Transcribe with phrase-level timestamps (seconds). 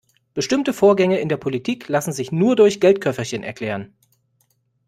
[0.33, 3.93] Bestimmte Vorgänge in der Politik lassen sich nur durch Geldköfferchen erklären.